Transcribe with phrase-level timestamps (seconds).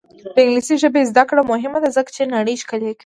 [0.33, 2.91] د انګلیسي ژبې زده کړه مهمه ده ځکه چې نړۍ ښکلې کوي.